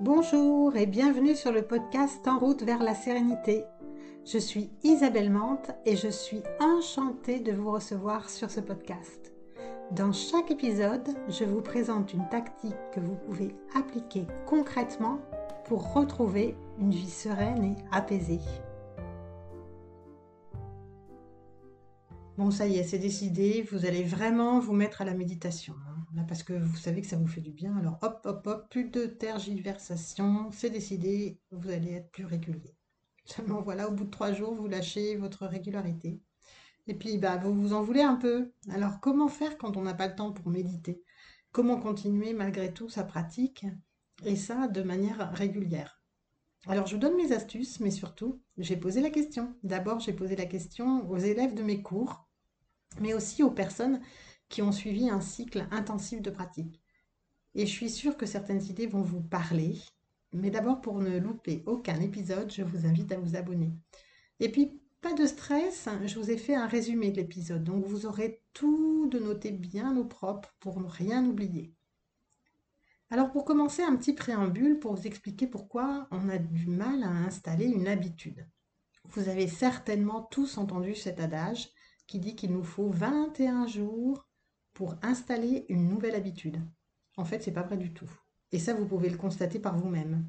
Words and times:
Bonjour 0.00 0.76
et 0.76 0.86
bienvenue 0.86 1.34
sur 1.34 1.50
le 1.50 1.62
podcast 1.62 2.28
En 2.28 2.38
route 2.38 2.62
vers 2.62 2.84
la 2.84 2.94
sérénité. 2.94 3.64
Je 4.24 4.38
suis 4.38 4.70
Isabelle 4.84 5.28
Mante 5.28 5.72
et 5.86 5.96
je 5.96 6.06
suis 6.06 6.40
enchantée 6.60 7.40
de 7.40 7.50
vous 7.50 7.72
recevoir 7.72 8.30
sur 8.30 8.48
ce 8.48 8.60
podcast. 8.60 9.32
Dans 9.90 10.12
chaque 10.12 10.52
épisode, 10.52 11.08
je 11.28 11.42
vous 11.42 11.62
présente 11.62 12.12
une 12.12 12.28
tactique 12.28 12.76
que 12.94 13.00
vous 13.00 13.16
pouvez 13.16 13.56
appliquer 13.74 14.28
concrètement 14.46 15.18
pour 15.64 15.92
retrouver 15.92 16.54
une 16.78 16.92
vie 16.92 17.10
sereine 17.10 17.64
et 17.64 17.76
apaisée. 17.90 18.40
Bon, 22.36 22.52
ça 22.52 22.68
y 22.68 22.78
est, 22.78 22.84
c'est 22.84 22.98
décidé, 22.98 23.66
vous 23.72 23.84
allez 23.84 24.04
vraiment 24.04 24.60
vous 24.60 24.74
mettre 24.74 25.02
à 25.02 25.04
la 25.04 25.14
méditation. 25.14 25.74
Parce 26.26 26.42
que 26.42 26.52
vous 26.52 26.76
savez 26.76 27.00
que 27.02 27.06
ça 27.06 27.16
vous 27.16 27.26
fait 27.26 27.40
du 27.40 27.52
bien. 27.52 27.76
Alors 27.76 27.98
hop, 28.02 28.20
hop, 28.24 28.46
hop, 28.46 28.70
plus 28.70 28.84
de 28.84 29.06
tergiversation, 29.06 30.50
c'est 30.52 30.70
décidé, 30.70 31.40
vous 31.50 31.70
allez 31.70 31.92
être 31.92 32.10
plus 32.10 32.24
régulier. 32.24 32.76
Seulement 33.24 33.60
voilà, 33.62 33.88
au 33.88 33.92
bout 33.92 34.04
de 34.04 34.10
trois 34.10 34.32
jours, 34.32 34.54
vous 34.54 34.68
lâchez 34.68 35.16
votre 35.16 35.46
régularité. 35.46 36.20
Et 36.86 36.94
puis, 36.94 37.18
bah, 37.18 37.36
vous 37.36 37.52
vous 37.52 37.74
en 37.74 37.82
voulez 37.82 38.00
un 38.00 38.16
peu. 38.16 38.52
Alors, 38.70 39.00
comment 39.00 39.28
faire 39.28 39.58
quand 39.58 39.76
on 39.76 39.82
n'a 39.82 39.92
pas 39.92 40.08
le 40.08 40.14
temps 40.14 40.32
pour 40.32 40.50
méditer? 40.50 41.02
Comment 41.52 41.78
continuer 41.78 42.32
malgré 42.32 42.72
tout 42.72 42.88
sa 42.88 43.04
pratique 43.04 43.66
Et 44.24 44.36
ça, 44.36 44.68
de 44.68 44.82
manière 44.82 45.30
régulière? 45.32 46.02
Alors, 46.66 46.86
je 46.86 46.94
vous 46.94 47.00
donne 47.00 47.16
mes 47.16 47.32
astuces, 47.32 47.80
mais 47.80 47.90
surtout, 47.90 48.40
j'ai 48.56 48.76
posé 48.76 49.02
la 49.02 49.10
question. 49.10 49.54
D'abord, 49.62 50.00
j'ai 50.00 50.14
posé 50.14 50.36
la 50.36 50.46
question 50.46 51.08
aux 51.10 51.18
élèves 51.18 51.54
de 51.54 51.62
mes 51.62 51.82
cours 51.82 52.28
mais 53.00 53.14
aussi 53.14 53.42
aux 53.42 53.50
personnes 53.50 54.00
qui 54.48 54.62
ont 54.62 54.72
suivi 54.72 55.08
un 55.10 55.20
cycle 55.20 55.66
intensif 55.70 56.22
de 56.22 56.30
pratique. 56.30 56.80
Et 57.54 57.66
je 57.66 57.72
suis 57.72 57.90
sûre 57.90 58.16
que 58.16 58.26
certaines 58.26 58.62
idées 58.64 58.86
vont 58.86 59.02
vous 59.02 59.20
parler, 59.20 59.78
mais 60.32 60.50
d'abord 60.50 60.80
pour 60.80 60.98
ne 61.00 61.18
louper 61.18 61.62
aucun 61.66 62.00
épisode, 62.00 62.52
je 62.52 62.62
vous 62.62 62.86
invite 62.86 63.12
à 63.12 63.18
vous 63.18 63.36
abonner. 63.36 63.72
Et 64.40 64.50
puis, 64.50 64.80
pas 65.00 65.14
de 65.14 65.26
stress, 65.26 65.88
je 66.06 66.18
vous 66.18 66.30
ai 66.30 66.36
fait 66.36 66.54
un 66.54 66.66
résumé 66.66 67.10
de 67.10 67.16
l'épisode, 67.16 67.64
donc 67.64 67.84
vous 67.84 68.06
aurez 68.06 68.42
tout 68.52 69.08
de 69.08 69.18
noter 69.18 69.52
bien 69.52 69.96
au 69.96 70.04
propre 70.04 70.54
pour 70.60 70.80
ne 70.80 70.88
rien 70.88 71.24
oublier. 71.24 71.72
Alors 73.10 73.30
pour 73.30 73.44
commencer, 73.44 73.82
un 73.82 73.96
petit 73.96 74.12
préambule 74.12 74.78
pour 74.78 74.94
vous 74.94 75.06
expliquer 75.06 75.46
pourquoi 75.46 76.08
on 76.10 76.28
a 76.28 76.36
du 76.36 76.66
mal 76.66 77.02
à 77.02 77.08
installer 77.08 77.64
une 77.64 77.88
habitude. 77.88 78.46
Vous 79.04 79.30
avez 79.30 79.46
certainement 79.46 80.22
tous 80.22 80.58
entendu 80.58 80.94
cet 80.94 81.18
adage, 81.20 81.70
qui 82.06 82.18
dit 82.18 82.36
qu'il 82.36 82.52
nous 82.52 82.64
faut 82.64 82.90
21 82.90 83.66
jours 83.66 84.27
installer 85.02 85.66
une 85.68 85.88
nouvelle 85.88 86.14
habitude. 86.14 86.60
En 87.16 87.24
fait, 87.24 87.42
c'est 87.42 87.52
pas 87.52 87.62
vrai 87.62 87.76
du 87.76 87.92
tout. 87.92 88.10
Et 88.52 88.58
ça, 88.58 88.74
vous 88.74 88.86
pouvez 88.86 89.10
le 89.10 89.16
constater 89.16 89.58
par 89.58 89.76
vous-même. 89.76 90.24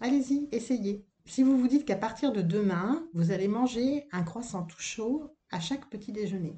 Allez-y, 0.00 0.48
essayez. 0.52 1.04
Si 1.26 1.42
vous 1.42 1.58
vous 1.58 1.68
dites 1.68 1.84
qu'à 1.84 1.96
partir 1.96 2.32
de 2.32 2.40
demain, 2.40 3.06
vous 3.12 3.32
allez 3.32 3.48
manger 3.48 4.06
un 4.12 4.22
croissant 4.22 4.62
tout 4.62 4.80
chaud 4.80 5.36
à 5.50 5.60
chaque 5.60 5.90
petit 5.90 6.12
déjeuner, 6.12 6.56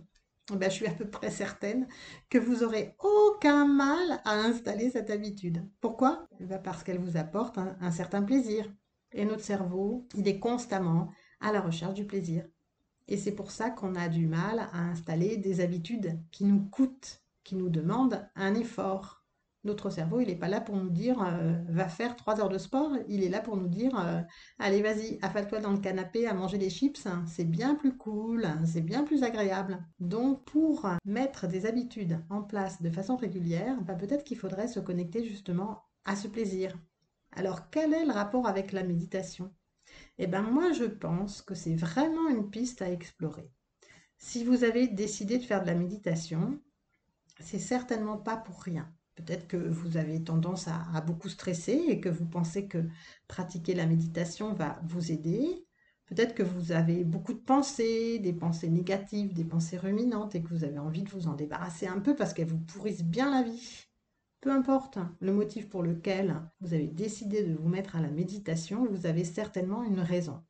eh 0.53 0.57
ben, 0.57 0.71
je 0.71 0.75
suis 0.75 0.87
à 0.87 0.93
peu 0.93 1.09
près 1.09 1.31
certaine 1.31 1.87
que 2.29 2.39
vous 2.39 2.63
aurez 2.63 2.97
aucun 2.99 3.67
mal 3.67 4.21
à 4.25 4.33
installer 4.33 4.91
cette 4.91 5.11
habitude. 5.11 5.65
Pourquoi? 5.81 6.27
Eh 6.41 6.45
ben, 6.45 6.59
Parce 6.59 6.83
qu'elle 6.83 6.99
vous 6.99 7.17
apporte 7.17 7.59
un 7.59 7.91
certain 7.91 8.23
plaisir. 8.23 8.71
Et 9.13 9.25
notre 9.25 9.43
cerveau, 9.43 10.07
il 10.15 10.29
est 10.29 10.39
constamment 10.39 11.11
à 11.41 11.53
la 11.53 11.61
recherche 11.61 11.95
du 11.95 12.05
plaisir. 12.05 12.45
Et 13.11 13.17
c'est 13.17 13.33
pour 13.33 13.51
ça 13.51 13.71
qu'on 13.71 13.97
a 13.97 14.09
du 14.09 14.29
mal 14.29 14.61
à 14.73 14.79
installer 14.79 15.37
des 15.37 15.61
habitudes 15.61 16.21
qui 16.31 16.45
nous 16.45 16.61
coûtent, 16.61 17.23
qui 17.43 17.57
nous 17.57 17.69
demandent 17.69 18.29
un 18.37 18.55
effort. 18.55 19.25
Notre 19.65 19.91
cerveau, 19.91 20.21
il 20.21 20.29
n'est 20.29 20.37
pas 20.37 20.49
là 20.49 20.61
pour 20.61 20.77
nous 20.77 20.89
dire 20.89 21.21
euh, 21.21 21.53
va 21.69 21.89
faire 21.89 22.15
trois 22.17 22.41
heures 22.41 22.49
de 22.49 22.57
sport, 22.57 22.93
il 23.09 23.23
est 23.25 23.29
là 23.29 23.41
pour 23.41 23.57
nous 23.57 23.67
dire 23.67 23.99
euh, 23.99 24.23
allez 24.59 24.81
vas-y, 24.81 25.19
affale-toi 25.21 25.59
dans 25.59 25.73
le 25.73 25.81
canapé 25.81 26.27
à 26.27 26.33
manger 26.35 26.57
des 26.57 26.71
chips, 26.71 27.07
c'est 27.27 27.45
bien 27.45 27.75
plus 27.75 27.95
cool, 27.97 28.49
c'est 28.65 28.81
bien 28.81 29.03
plus 29.03 29.23
agréable. 29.25 29.85
Donc 29.99 30.45
pour 30.45 30.89
mettre 31.05 31.47
des 31.47 31.67
habitudes 31.67 32.25
en 32.31 32.43
place 32.43 32.81
de 32.81 32.91
façon 32.91 33.17
régulière, 33.17 33.83
bah, 33.83 33.97
peut-être 33.97 34.25
qu'il 34.25 34.39
faudrait 34.39 34.69
se 34.69 34.81
connecter 34.81 35.25
justement 35.25 35.83
à 36.05 36.17
ce 36.17 36.29
plaisir. 36.29 36.79
Alors 37.33 37.69
quel 37.71 37.93
est 37.93 38.07
le 38.07 38.13
rapport 38.13 38.47
avec 38.47 38.73
la 38.73 38.85
méditation? 38.85 39.53
Eh 40.19 40.27
bien 40.27 40.43
moi 40.43 40.73
je 40.73 40.85
pense 40.85 41.43
que 41.43 41.55
c'est 41.55 41.75
vraiment 41.75 42.29
une 42.29 42.51
piste 42.51 42.83
à 42.83 42.91
explorer. 42.91 43.51
Si 44.19 44.45
vous 44.45 44.65
avez 44.65 44.87
décidé 44.87 45.39
de 45.39 45.45
faire 45.45 45.63
de 45.63 45.67
la 45.67 45.75
méditation, 45.75 46.61
c'est 47.41 47.59
certainement 47.59 48.19
pas 48.19 48.37
pour 48.37 48.63
rien. 48.63 48.93
Peut-être 49.15 49.49
que 49.49 49.57
vous 49.57 49.97
avez 49.97 50.23
tendance 50.23 50.69
à, 50.69 51.01
beaucoup 51.01 51.29
stresser 51.29 51.85
et 51.89 52.01
que 52.01 52.09
vous 52.09 52.27
pensez 52.27 52.69
que 52.69 52.87
pratiquer 53.29 53.75
la 53.75 53.87
méditation 53.87 54.53
va 54.55 54.81
vous 54.85 55.11
aider. 55.11 55.67
Peut-être 56.07 56.35
que 56.35 56.43
vous 56.43 56.73
avez 56.73 57.05
beaucoup 57.05 57.35
de 57.35 57.39
pensées, 57.39 58.19
des 58.19 58.33
pensées 58.33 58.69
négatives, 58.69 59.33
des 59.33 59.45
pensées 59.45 59.79
ruminantes 59.79 60.35
et 60.35 60.43
que 60.43 60.49
vous 60.49 60.65
avez 60.65 60.79
envie 60.79 61.03
de 61.03 61.11
vous 61.11 61.29
en 61.29 61.35
débarrasser 61.35 61.87
un 61.87 62.01
peu 62.01 62.17
parce 62.17 62.35
qu'elles 62.35 62.49
vous 62.49 62.59
pourrissent 62.59 63.05
bien 63.05 63.31
la 63.31 63.43
vie. 63.43 63.90
Peu 64.41 64.51
importe 64.51 64.99
le 65.21 65.33
motif 65.33 65.69
pour 65.69 65.83
lequel 65.83 66.41
vous 66.61 66.73
avez 66.73 66.87
décidé 66.87 67.43
de 67.43 67.55
vous 67.55 67.69
mettre 67.69 67.97
à 67.97 68.01
la 68.01 68.11
méditation, 68.11 68.87
vous 68.87 69.07
avez 69.07 69.25
certainement 69.25 69.83
une 69.83 70.01
raison. 70.01 70.43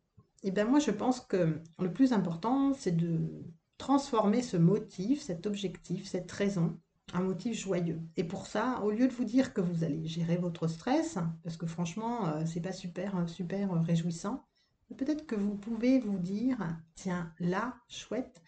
Et 0.43 0.49
eh 0.49 0.51
bien 0.53 0.65
moi 0.65 0.79
je 0.79 0.91
pense 0.91 1.21
que 1.21 1.61
le 1.79 1.93
plus 1.93 2.13
important 2.13 2.73
c'est 2.73 2.97
de 2.97 3.19
transformer 3.79 4.43
ce 4.43 4.57
motif, 4.57 5.21
cet 5.21 5.47
objectif, 5.47 6.07
cette 6.07 6.31
raison 6.31 6.79
un 7.13 7.21
motif 7.23 7.59
joyeux. 7.59 8.01
Et 8.17 8.25
pour 8.25 8.47
ça, 8.47 8.81
au 8.83 8.91
lieu 8.91 9.09
de 9.09 9.13
vous 9.13 9.25
dire 9.25 9.53
que 9.53 9.61
vous 9.61 9.85
allez 9.85 10.07
gérer 10.07 10.37
votre 10.37 10.69
stress, 10.69 11.19
parce 11.43 11.57
que 11.57 11.67
franchement, 11.67 12.29
euh, 12.29 12.43
c'est 12.47 12.61
pas 12.61 12.73
super, 12.73 13.29
super 13.29 13.73
réjouissant, 13.83 14.45
peut-être 14.95 15.27
que 15.27 15.35
vous 15.35 15.55
pouvez 15.55 16.01
vous 16.01 16.19
dire, 16.19 16.59
tiens, 16.95 17.33
là, 17.39 17.75
chouette, 17.89 18.43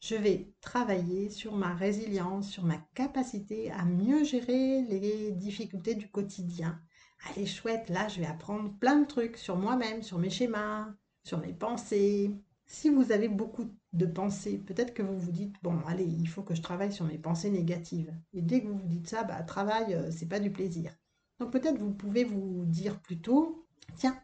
je 0.00 0.14
vais 0.14 0.52
travailler 0.60 1.28
sur 1.28 1.56
ma 1.56 1.74
résilience, 1.74 2.48
sur 2.48 2.64
ma 2.64 2.78
capacité 2.94 3.70
à 3.72 3.84
mieux 3.84 4.24
gérer 4.24 4.82
les 4.82 5.32
difficultés 5.32 5.94
du 5.94 6.08
quotidien. 6.08 6.80
Allez, 7.28 7.46
chouette, 7.46 7.88
là, 7.88 8.08
je 8.08 8.20
vais 8.20 8.26
apprendre 8.26 8.72
plein 8.78 9.00
de 9.00 9.06
trucs 9.06 9.36
sur 9.36 9.56
moi-même, 9.56 10.02
sur 10.02 10.18
mes 10.18 10.30
schémas, 10.30 10.94
sur 11.24 11.38
mes 11.40 11.52
pensées. 11.52 12.30
Si 12.66 12.90
vous 12.90 13.12
avez 13.12 13.28
beaucoup 13.28 13.70
de 13.92 14.06
pensées, 14.06 14.58
peut-être 14.58 14.94
que 14.94 15.02
vous 15.02 15.18
vous 15.18 15.32
dites, 15.32 15.56
bon, 15.62 15.80
allez, 15.86 16.04
il 16.04 16.28
faut 16.28 16.42
que 16.42 16.54
je 16.54 16.62
travaille 16.62 16.92
sur 16.92 17.06
mes 17.06 17.18
pensées 17.18 17.50
négatives. 17.50 18.14
Et 18.32 18.42
dès 18.42 18.62
que 18.62 18.68
vous 18.68 18.78
vous 18.78 18.88
dites 18.88 19.08
ça, 19.08 19.24
bah, 19.24 19.42
travail, 19.42 19.94
euh, 19.94 20.10
c'est 20.12 20.28
pas 20.28 20.40
du 20.40 20.52
plaisir. 20.52 20.92
Donc 21.40 21.50
peut-être 21.50 21.78
vous 21.78 21.92
pouvez 21.92 22.24
vous 22.24 22.64
dire 22.66 23.00
plutôt, 23.00 23.66
tiens, 23.96 24.20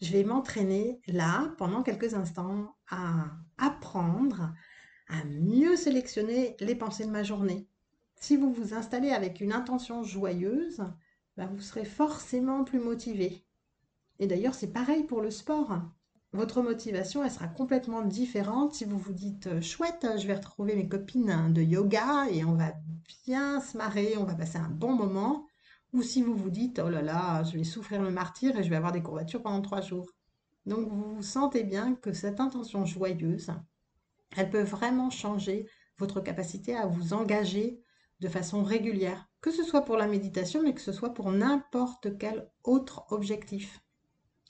je 0.00 0.12
vais 0.12 0.24
m'entraîner 0.24 1.00
là, 1.06 1.52
pendant 1.58 1.82
quelques 1.82 2.14
instants, 2.14 2.76
à 2.90 3.26
apprendre 3.58 4.52
à 5.08 5.24
mieux 5.24 5.76
sélectionner 5.76 6.56
les 6.60 6.74
pensées 6.74 7.06
de 7.06 7.10
ma 7.10 7.22
journée. 7.22 7.66
Si 8.16 8.36
vous 8.36 8.52
vous 8.52 8.74
installez 8.74 9.10
avec 9.10 9.40
une 9.40 9.52
intention 9.52 10.02
joyeuse, 10.02 10.82
bah, 11.36 11.46
vous 11.46 11.60
serez 11.60 11.84
forcément 11.84 12.64
plus 12.64 12.80
motivé. 12.80 13.44
Et 14.18 14.26
d'ailleurs, 14.26 14.54
c'est 14.54 14.72
pareil 14.72 15.04
pour 15.04 15.20
le 15.20 15.30
sport. 15.30 15.80
Votre 16.32 16.60
motivation, 16.62 17.24
elle 17.24 17.30
sera 17.30 17.48
complètement 17.48 18.02
différente 18.02 18.74
si 18.74 18.84
vous 18.84 18.98
vous 18.98 19.14
dites 19.14 19.46
euh, 19.46 19.62
chouette, 19.62 20.06
je 20.18 20.26
vais 20.26 20.34
retrouver 20.34 20.76
mes 20.76 20.86
copines 20.86 21.52
de 21.54 21.62
yoga 21.62 22.26
et 22.30 22.44
on 22.44 22.54
va 22.54 22.74
bien 23.24 23.60
se 23.60 23.78
marrer, 23.78 24.16
on 24.18 24.24
va 24.24 24.34
passer 24.34 24.58
un 24.58 24.68
bon 24.68 24.92
moment. 24.92 25.47
Ou 25.92 26.02
si 26.02 26.22
vous 26.22 26.36
vous 26.36 26.50
dites 26.50 26.80
oh 26.84 26.88
là 26.88 27.02
là, 27.02 27.42
je 27.44 27.56
vais 27.56 27.64
souffrir 27.64 28.02
le 28.02 28.10
martyr 28.10 28.56
et 28.58 28.62
je 28.62 28.70
vais 28.70 28.76
avoir 28.76 28.92
des 28.92 29.02
courbatures 29.02 29.42
pendant 29.42 29.62
trois 29.62 29.80
jours. 29.80 30.10
Donc 30.66 30.88
vous 30.88 31.22
sentez 31.22 31.64
bien 31.64 31.94
que 31.94 32.12
cette 32.12 32.40
intention 32.40 32.84
joyeuse, 32.84 33.50
elle 34.36 34.50
peut 34.50 34.62
vraiment 34.62 35.10
changer 35.10 35.66
votre 35.96 36.20
capacité 36.20 36.76
à 36.76 36.86
vous 36.86 37.14
engager 37.14 37.82
de 38.20 38.28
façon 38.28 38.62
régulière, 38.62 39.28
que 39.40 39.50
ce 39.50 39.62
soit 39.62 39.84
pour 39.84 39.96
la 39.96 40.06
méditation, 40.06 40.62
mais 40.62 40.74
que 40.74 40.80
ce 40.80 40.92
soit 40.92 41.14
pour 41.14 41.30
n'importe 41.30 42.18
quel 42.18 42.50
autre 42.64 43.06
objectif. 43.10 43.80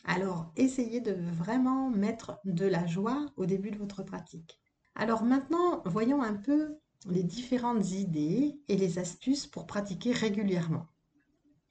Alors, 0.04 0.52
essayez 0.56 1.00
de 1.00 1.12
vraiment 1.12 1.90
mettre 1.90 2.40
de 2.44 2.66
la 2.66 2.86
joie 2.86 3.26
au 3.36 3.46
début 3.46 3.70
de 3.70 3.78
votre 3.78 4.02
pratique. 4.02 4.58
Alors 4.94 5.22
maintenant, 5.22 5.82
voyons 5.84 6.22
un 6.22 6.34
peu 6.34 6.78
les 7.06 7.22
différentes 7.22 7.90
idées 7.92 8.58
et 8.68 8.76
les 8.76 8.98
astuces 8.98 9.46
pour 9.46 9.66
pratiquer 9.66 10.12
régulièrement. 10.12 10.86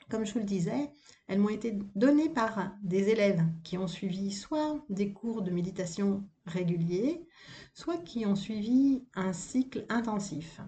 Comme 0.10 0.26
je 0.26 0.34
vous 0.34 0.40
le 0.40 0.46
disais, 0.46 0.92
elles 1.28 1.40
m'ont 1.40 1.50
été 1.50 1.78
données 1.96 2.30
par 2.30 2.72
des 2.82 3.10
élèves 3.10 3.44
qui 3.64 3.78
ont 3.78 3.88
suivi 3.88 4.32
soit 4.32 4.82
des 4.90 5.12
cours 5.12 5.42
de 5.42 5.52
méditation 5.52 6.24
réguliers, 6.46 7.28
soit 7.74 7.98
qui 7.98 8.26
ont 8.26 8.36
suivi 8.36 9.06
un 9.16 9.34
cycle 9.34 9.86
intensif. 9.90 10.62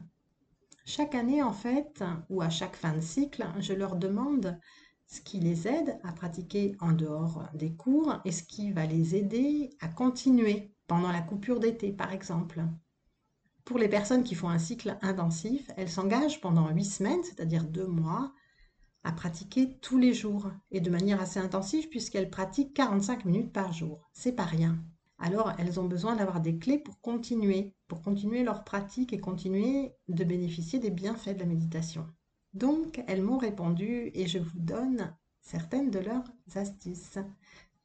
Chaque 0.84 1.16
année, 1.16 1.42
en 1.42 1.54
fait, 1.54 2.04
ou 2.30 2.42
à 2.42 2.50
chaque 2.50 2.76
fin 2.76 2.94
de 2.94 3.00
cycle, 3.00 3.46
je 3.60 3.74
leur 3.74 3.96
demande 3.96 4.60
ce 5.06 5.22
qui 5.22 5.40
les 5.40 5.68
aide 5.68 6.00
à 6.04 6.12
pratiquer 6.12 6.76
en 6.82 6.92
dehors 6.92 7.48
des 7.54 7.74
cours 7.74 8.20
et 8.26 8.32
ce 8.32 8.44
qui 8.44 8.72
va 8.72 8.86
les 8.86 9.16
aider 9.16 9.70
à 9.80 9.88
continuer 9.88 10.74
pendant 10.88 11.12
la 11.12 11.22
coupure 11.22 11.60
d'été, 11.60 11.94
par 11.94 12.12
exemple. 12.12 12.64
Pour 13.64 13.78
les 13.78 13.88
personnes 13.88 14.24
qui 14.24 14.36
font 14.36 14.50
un 14.50 14.60
cycle 14.60 14.98
intensif, 15.02 15.70
elles 15.78 15.90
s'engagent 15.90 16.42
pendant 16.42 16.70
huit 16.70 16.86
semaines, 16.86 17.24
c'est-à-dire 17.24 17.64
deux 17.64 17.88
mois, 17.88 18.34
à 19.04 19.12
pratiquer 19.12 19.78
tous 19.82 19.98
les 19.98 20.14
jours 20.14 20.52
et 20.72 20.82
de 20.82 20.90
manière 20.90 21.22
assez 21.22 21.40
intensive 21.40 21.90
puisqu'elles 21.90 22.30
pratiquent 22.30 22.74
45 22.74 23.26
minutes 23.26 23.54
par 23.54 23.74
jour. 23.74 24.10
C'est 24.14 24.34
pas 24.34 24.44
rien. 24.44 24.78
Alors 25.18 25.54
elles 25.58 25.80
ont 25.80 25.86
besoin 25.86 26.16
d'avoir 26.16 26.42
des 26.42 26.58
clés 26.58 26.78
pour 26.78 27.00
continuer, 27.02 27.74
pour 27.88 28.02
continuer 28.02 28.44
leur 28.44 28.64
pratique 28.64 29.14
et 29.14 29.20
continuer 29.20 29.94
de 30.08 30.24
bénéficier 30.24 30.80
des 30.80 30.92
bienfaits 30.92 31.36
de 31.36 31.40
la 31.40 31.46
méditation. 31.46 32.08
Donc 32.54 33.04
elles 33.08 33.22
m'ont 33.22 33.38
répondu 33.38 34.12
et 34.14 34.28
je 34.28 34.40
vous 34.40 34.60
donne 34.60 35.14
certaines 35.42 35.92
de 35.92 36.00
leurs 36.00 36.24
astuces. 36.56 37.18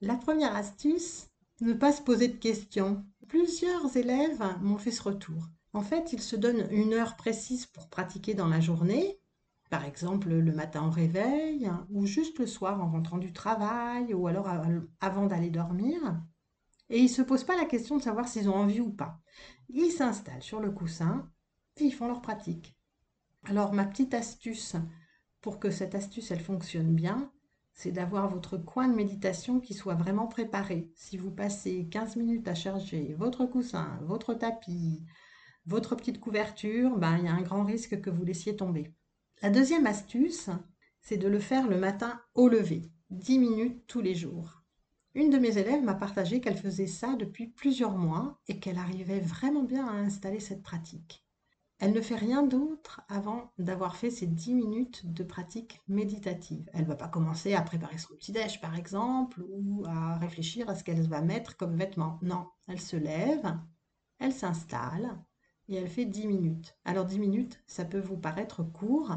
La 0.01 0.17
première 0.17 0.55
astuce, 0.55 1.29
ne 1.61 1.73
pas 1.73 1.93
se 1.93 2.03
poser 2.03 2.29
de 2.29 2.37
questions. 2.37 3.05
Plusieurs 3.29 3.97
élèves 3.97 4.43
m'ont 4.61 4.79
fait 4.79 4.91
ce 4.91 5.03
retour. 5.03 5.49
En 5.73 5.83
fait, 5.83 6.13
ils 6.13 6.23
se 6.23 6.37
donnent 6.37 6.69
une 6.71 6.93
heure 6.93 7.17
précise 7.17 7.67
pour 7.67 7.89
pratiquer 7.89 8.35
dans 8.35 8.49
la 8.49 8.61
journée, 8.61 9.19
par 9.75 9.85
exemple 9.85 10.29
le 10.29 10.53
matin 10.53 10.87
au 10.87 10.91
réveil, 10.91 11.69
ou 11.91 12.07
juste 12.07 12.39
le 12.39 12.47
soir 12.47 12.81
en 12.81 12.93
rentrant 12.93 13.19
du 13.19 13.33
travail, 13.33 14.15
ou 14.15 14.29
alors 14.29 14.49
avant 15.01 15.27
d'aller 15.27 15.51
dormir. 15.51 15.99
Et 16.91 17.01
ils 17.01 17.07
ne 17.07 17.09
se 17.09 17.23
posent 17.23 17.43
pas 17.43 17.57
la 17.57 17.65
question 17.65 17.97
de 17.97 18.03
savoir 18.03 18.29
s'ils 18.29 18.49
ont 18.49 18.55
envie 18.55 18.79
ou 18.79 18.93
pas. 18.93 19.19
Ils 19.69 19.91
s'installent 19.91 20.45
sur 20.45 20.61
le 20.61 20.71
coussin 20.71 21.29
et 21.77 21.87
ils 21.87 21.93
font 21.93 22.07
leur 22.07 22.23
pratique. 22.23 22.79
Alors 23.43 23.73
ma 23.73 23.85
petite 23.85 24.15
astuce 24.15 24.77
pour 25.41 25.59
que 25.59 25.73
cette 25.73 25.97
astuce 25.97 26.31
elle 26.31 26.39
fonctionne 26.39 26.95
bien, 26.95 27.33
c'est 27.75 27.91
d'avoir 27.91 28.31
votre 28.31 28.57
coin 28.57 28.87
de 28.87 28.95
méditation 28.95 29.59
qui 29.59 29.75
soit 29.75 29.97
vraiment 29.97 30.29
préparé. 30.29 30.89
Si 30.95 31.17
vous 31.17 31.33
passez 31.33 31.89
15 31.91 32.15
minutes 32.15 32.47
à 32.47 32.55
charger 32.55 33.17
votre 33.19 33.45
coussin, 33.45 33.99
votre 34.03 34.35
tapis, 34.35 35.03
votre 35.67 35.97
petite 35.97 36.21
couverture, 36.21 36.97
ben, 36.97 37.19
il 37.19 37.25
y 37.25 37.29
a 37.29 37.35
un 37.35 37.43
grand 37.43 37.65
risque 37.65 38.01
que 38.01 38.11
vous 38.11 38.25
laissiez 38.25 38.55
tomber. 38.55 38.95
La 39.45 39.51
deuxième 39.51 39.87
astuce, 39.87 40.49
c'est 41.03 41.19
de 41.19 41.29
le 41.29 41.39
faire 41.39 41.69
le 41.69 41.77
matin 41.77 42.19
au 42.35 42.49
lever, 42.49 42.91
10 43.11 43.39
minutes 43.39 43.87
tous 43.87 44.01
les 44.01 44.15
jours. 44.15 44.63
Une 45.13 45.29
de 45.29 45.37
mes 45.37 45.59
élèves 45.59 45.83
m'a 45.83 45.93
partagé 45.93 46.41
qu'elle 46.41 46.57
faisait 46.57 46.87
ça 46.87 47.15
depuis 47.15 47.49
plusieurs 47.49 47.99
mois 47.99 48.41
et 48.49 48.59
qu'elle 48.59 48.79
arrivait 48.79 49.21
vraiment 49.21 49.63
bien 49.63 49.87
à 49.87 49.97
installer 49.97 50.41
cette 50.41 50.63
pratique. 50.63 51.27
Elle 51.79 51.93
ne 51.93 52.01
fait 52.01 52.17
rien 52.17 52.43
d'autre 52.43 53.03
avant 53.11 53.53
d'avoir 53.59 53.97
fait 53.97 54.11
ses 54.11 54.27
10 54.27 54.55
minutes 54.55 55.13
de 55.13 55.25
pratique 55.25 55.83
méditative. 55.89 56.71
Elle 56.73 56.85
ne 56.85 56.89
va 56.89 56.97
pas 56.97 57.09
commencer 57.09 57.53
à 57.53 57.61
préparer 57.61 57.99
son 57.99 58.15
petit-déj, 58.15 58.63
par 58.63 58.75
exemple, 58.75 59.43
ou 59.51 59.85
à 59.87 60.17
réfléchir 60.17 60.71
à 60.71 60.75
ce 60.75 60.85
qu'elle 60.85 61.07
va 61.07 61.21
mettre 61.21 61.59
comme 61.59 61.77
vêtements. 61.77 62.19
Non, 62.23 62.47
elle 62.67 62.81
se 62.81 62.97
lève, 62.97 63.59
elle 64.21 64.33
s'installe 64.33 65.19
et 65.69 65.77
elle 65.77 65.89
fait 65.89 66.07
10 66.07 66.29
minutes. 66.29 66.79
Alors 66.87 67.05
10 67.05 67.19
minutes, 67.19 67.63
ça 67.67 67.85
peut 67.85 68.01
vous 68.01 68.17
paraître 68.17 68.63
court, 68.63 69.13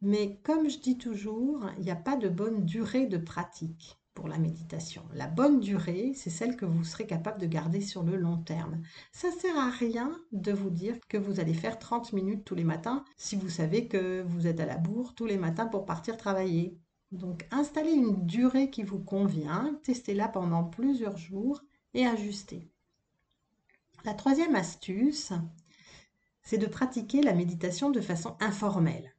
mais 0.00 0.38
comme 0.42 0.68
je 0.68 0.78
dis 0.78 0.98
toujours, 0.98 1.66
il 1.78 1.84
n'y 1.84 1.90
a 1.90 1.96
pas 1.96 2.16
de 2.16 2.28
bonne 2.28 2.64
durée 2.64 3.06
de 3.06 3.18
pratique 3.18 4.00
pour 4.14 4.28
la 4.28 4.38
méditation. 4.38 5.02
La 5.14 5.26
bonne 5.26 5.60
durée, 5.60 6.12
c'est 6.14 6.30
celle 6.30 6.56
que 6.56 6.64
vous 6.64 6.84
serez 6.84 7.06
capable 7.06 7.40
de 7.40 7.46
garder 7.46 7.80
sur 7.80 8.02
le 8.02 8.16
long 8.16 8.38
terme. 8.38 8.82
Ça 9.12 9.28
ne 9.30 9.34
sert 9.34 9.56
à 9.56 9.70
rien 9.70 10.10
de 10.32 10.52
vous 10.52 10.70
dire 10.70 10.98
que 11.08 11.16
vous 11.16 11.40
allez 11.40 11.54
faire 11.54 11.78
30 11.78 12.12
minutes 12.12 12.44
tous 12.44 12.54
les 12.54 12.64
matins 12.64 13.04
si 13.16 13.36
vous 13.36 13.48
savez 13.48 13.88
que 13.88 14.22
vous 14.22 14.46
êtes 14.46 14.60
à 14.60 14.66
la 14.66 14.76
bourre 14.76 15.14
tous 15.14 15.26
les 15.26 15.38
matins 15.38 15.66
pour 15.66 15.86
partir 15.86 16.16
travailler. 16.16 16.78
Donc 17.12 17.46
installez 17.50 17.92
une 17.92 18.26
durée 18.26 18.70
qui 18.70 18.82
vous 18.82 19.00
convient, 19.00 19.78
testez-la 19.82 20.28
pendant 20.28 20.64
plusieurs 20.64 21.16
jours 21.16 21.62
et 21.94 22.06
ajustez. 22.06 22.68
La 24.04 24.14
troisième 24.14 24.54
astuce, 24.54 25.32
c'est 26.42 26.58
de 26.58 26.66
pratiquer 26.66 27.22
la 27.22 27.34
méditation 27.34 27.90
de 27.90 28.00
façon 28.00 28.36
informelle. 28.40 29.14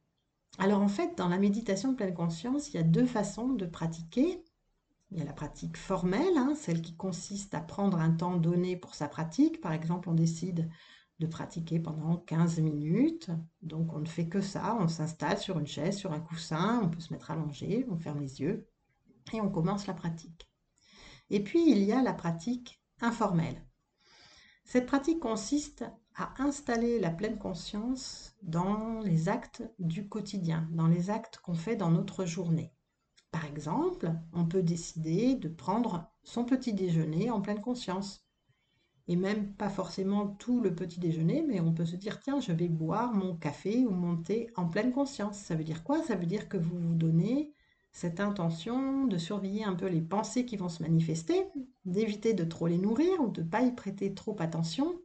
Alors 0.58 0.82
en 0.82 0.88
fait, 0.88 1.16
dans 1.16 1.28
la 1.28 1.38
méditation 1.38 1.92
de 1.92 1.96
pleine 1.96 2.14
conscience, 2.14 2.68
il 2.68 2.76
y 2.76 2.80
a 2.80 2.82
deux 2.82 3.06
façons 3.06 3.48
de 3.48 3.66
pratiquer. 3.66 4.44
Il 5.10 5.18
y 5.18 5.20
a 5.20 5.24
la 5.24 5.32
pratique 5.32 5.76
formelle, 5.76 6.36
hein, 6.36 6.54
celle 6.54 6.80
qui 6.80 6.96
consiste 6.96 7.54
à 7.54 7.60
prendre 7.60 7.98
un 7.98 8.12
temps 8.12 8.36
donné 8.36 8.76
pour 8.76 8.94
sa 8.94 9.08
pratique. 9.08 9.60
Par 9.60 9.72
exemple, 9.72 10.08
on 10.08 10.14
décide 10.14 10.70
de 11.18 11.26
pratiquer 11.26 11.78
pendant 11.78 12.16
15 12.16 12.60
minutes. 12.60 13.30
Donc 13.62 13.92
on 13.92 14.00
ne 14.00 14.06
fait 14.06 14.28
que 14.28 14.40
ça, 14.40 14.76
on 14.80 14.88
s'installe 14.88 15.38
sur 15.38 15.58
une 15.58 15.66
chaise, 15.66 15.96
sur 15.96 16.12
un 16.12 16.20
coussin, 16.20 16.80
on 16.82 16.88
peut 16.88 17.00
se 17.00 17.12
mettre 17.12 17.30
allongé, 17.30 17.86
on 17.90 17.96
ferme 17.96 18.20
les 18.20 18.40
yeux 18.40 18.66
et 19.32 19.40
on 19.40 19.50
commence 19.50 19.86
la 19.86 19.94
pratique. 19.94 20.48
Et 21.30 21.42
puis 21.42 21.70
il 21.70 21.82
y 21.84 21.92
a 21.92 22.02
la 22.02 22.12
pratique 22.12 22.82
informelle. 23.00 23.64
Cette 24.64 24.86
pratique 24.86 25.20
consiste 25.20 25.84
à 26.14 26.34
installer 26.42 26.98
la 26.98 27.10
pleine 27.10 27.38
conscience 27.38 28.36
dans 28.42 29.00
les 29.00 29.28
actes 29.28 29.62
du 29.78 30.08
quotidien, 30.08 30.68
dans 30.72 30.86
les 30.86 31.10
actes 31.10 31.38
qu'on 31.38 31.54
fait 31.54 31.76
dans 31.76 31.90
notre 31.90 32.24
journée. 32.24 32.72
Par 33.30 33.46
exemple, 33.46 34.12
on 34.32 34.44
peut 34.44 34.62
décider 34.62 35.34
de 35.34 35.48
prendre 35.48 36.10
son 36.22 36.44
petit 36.44 36.74
déjeuner 36.74 37.30
en 37.30 37.40
pleine 37.40 37.60
conscience. 37.60 38.26
Et 39.08 39.16
même 39.16 39.54
pas 39.54 39.68
forcément 39.68 40.28
tout 40.28 40.60
le 40.60 40.74
petit 40.74 41.00
déjeuner, 41.00 41.42
mais 41.42 41.60
on 41.60 41.72
peut 41.72 41.86
se 41.86 41.96
dire, 41.96 42.20
tiens, 42.20 42.40
je 42.40 42.52
vais 42.52 42.68
boire 42.68 43.12
mon 43.12 43.34
café 43.34 43.84
ou 43.84 43.90
mon 43.90 44.16
thé 44.16 44.48
en 44.54 44.68
pleine 44.68 44.92
conscience. 44.92 45.38
Ça 45.38 45.56
veut 45.56 45.64
dire 45.64 45.82
quoi? 45.82 46.02
Ça 46.04 46.14
veut 46.14 46.26
dire 46.26 46.48
que 46.48 46.56
vous 46.56 46.78
vous 46.78 46.94
donnez 46.94 47.52
cette 47.92 48.20
intention 48.20 49.06
de 49.06 49.18
surveiller 49.18 49.64
un 49.64 49.74
peu 49.74 49.86
les 49.86 50.00
pensées 50.00 50.46
qui 50.46 50.56
vont 50.56 50.68
se 50.68 50.82
manifester, 50.82 51.46
d'éviter 51.84 52.34
de 52.34 52.44
trop 52.44 52.66
les 52.66 52.78
nourrir 52.78 53.20
ou 53.20 53.28
de 53.28 53.42
ne 53.42 53.48
pas 53.48 53.62
y 53.62 53.72
prêter 53.72 54.14
trop 54.14 54.36
attention, 54.40 54.98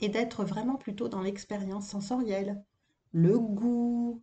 et 0.00 0.08
d'être 0.08 0.44
vraiment 0.44 0.76
plutôt 0.76 1.08
dans 1.08 1.22
l'expérience 1.22 1.86
sensorielle. 1.86 2.64
Le 3.12 3.38
goût, 3.38 4.20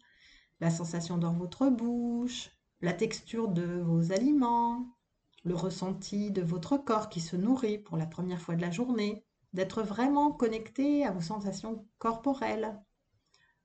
la 0.59 0.69
sensation 0.69 1.17
dans 1.17 1.33
votre 1.33 1.69
bouche, 1.69 2.49
la 2.81 2.93
texture 2.93 3.47
de 3.47 3.79
vos 3.79 4.11
aliments, 4.11 4.97
le 5.45 5.55
ressenti 5.55 6.31
de 6.31 6.41
votre 6.41 6.77
corps 6.77 7.09
qui 7.09 7.21
se 7.21 7.35
nourrit 7.35 7.77
pour 7.77 7.97
la 7.97 8.05
première 8.05 8.41
fois 8.41 8.55
de 8.55 8.61
la 8.61 8.71
journée, 8.71 9.23
d'être 9.53 9.81
vraiment 9.81 10.31
connecté 10.31 11.05
à 11.05 11.11
vos 11.11 11.21
sensations 11.21 11.87
corporelles, 11.97 12.79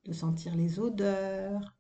de 0.05 0.12
sentir 0.12 0.55
les 0.55 0.78
odeurs. 0.78 1.74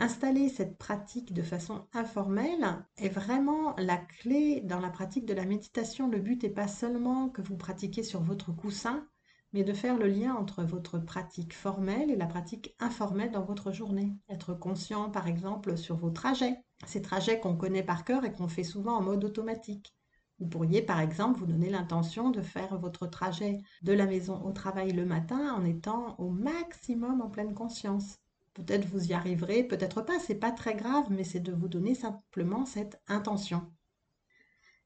Installer 0.00 0.48
cette 0.48 0.78
pratique 0.78 1.34
de 1.34 1.42
façon 1.42 1.86
informelle 1.92 2.86
est 2.96 3.10
vraiment 3.10 3.76
la 3.76 3.98
clé 3.98 4.62
dans 4.62 4.80
la 4.80 4.88
pratique 4.88 5.26
de 5.26 5.34
la 5.34 5.44
méditation. 5.44 6.08
Le 6.08 6.20
but 6.20 6.42
n'est 6.42 6.48
pas 6.48 6.68
seulement 6.68 7.28
que 7.28 7.42
vous 7.42 7.58
pratiquiez 7.58 8.02
sur 8.02 8.22
votre 8.22 8.50
coussin, 8.50 9.06
mais 9.52 9.62
de 9.62 9.74
faire 9.74 9.98
le 9.98 10.06
lien 10.06 10.34
entre 10.34 10.64
votre 10.64 10.98
pratique 10.98 11.52
formelle 11.52 12.10
et 12.10 12.16
la 12.16 12.24
pratique 12.24 12.74
informelle 12.80 13.30
dans 13.30 13.44
votre 13.44 13.72
journée. 13.72 14.16
Être 14.30 14.54
conscient, 14.54 15.10
par 15.10 15.28
exemple, 15.28 15.76
sur 15.76 15.98
vos 15.98 16.08
trajets, 16.08 16.56
ces 16.86 17.02
trajets 17.02 17.38
qu'on 17.38 17.58
connaît 17.58 17.82
par 17.82 18.06
cœur 18.06 18.24
et 18.24 18.32
qu'on 18.32 18.48
fait 18.48 18.64
souvent 18.64 18.96
en 18.96 19.02
mode 19.02 19.22
automatique. 19.22 19.94
Vous 20.38 20.46
pourriez, 20.46 20.80
par 20.80 21.00
exemple, 21.00 21.40
vous 21.40 21.46
donner 21.46 21.68
l'intention 21.68 22.30
de 22.30 22.40
faire 22.40 22.78
votre 22.78 23.06
trajet 23.06 23.58
de 23.82 23.92
la 23.92 24.06
maison 24.06 24.42
au 24.46 24.52
travail 24.52 24.92
le 24.92 25.04
matin 25.04 25.52
en 25.52 25.66
étant 25.66 26.16
au 26.18 26.30
maximum 26.30 27.20
en 27.20 27.28
pleine 27.28 27.52
conscience. 27.52 28.16
Peut-être 28.54 28.86
vous 28.86 29.08
y 29.08 29.14
arriverez, 29.14 29.62
peut-être 29.62 30.02
pas, 30.02 30.18
c'est 30.18 30.34
pas 30.34 30.50
très 30.50 30.74
grave, 30.74 31.06
mais 31.10 31.24
c'est 31.24 31.40
de 31.40 31.52
vous 31.52 31.68
donner 31.68 31.94
simplement 31.94 32.66
cette 32.66 33.00
intention. 33.06 33.70